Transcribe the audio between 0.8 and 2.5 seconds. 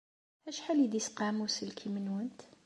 ay d-yesqam uselkim-nwent?